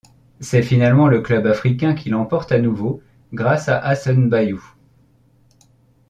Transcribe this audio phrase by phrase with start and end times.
[0.39, 3.03] C'est finalement le Club africain qui l'emporte à nouveau
[3.35, 4.67] grâce à Hassen Bayou.